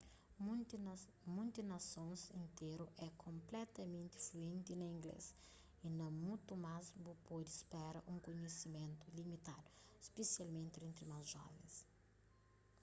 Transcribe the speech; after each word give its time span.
munti 1.35 1.61
nasons 1.71 2.21
interu 2.43 2.85
é 3.05 3.07
konpletamenti 3.25 4.15
fluenti 4.27 4.73
na 4.77 4.85
inglês 4.95 5.25
y 5.85 5.87
na 5.99 6.07
mutu 6.23 6.53
más 6.65 6.85
bu 7.03 7.11
pode 7.27 7.51
spera 7.59 7.99
un 8.11 8.17
kunhisimentu 8.25 9.03
limitadu 9.19 9.69
spesialmenti 10.07 10.75
entri 10.87 11.03
más 11.11 11.25
jovens 11.33 11.73